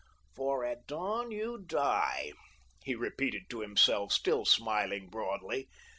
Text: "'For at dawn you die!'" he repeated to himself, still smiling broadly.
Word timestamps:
"'For 0.33 0.65
at 0.65 0.87
dawn 0.87 1.29
you 1.29 1.63
die!'" 1.63 2.31
he 2.83 2.95
repeated 2.95 3.43
to 3.51 3.59
himself, 3.61 4.11
still 4.11 4.45
smiling 4.45 5.09
broadly. 5.11 5.67